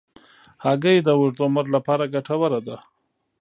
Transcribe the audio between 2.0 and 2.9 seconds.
ګټوره ده.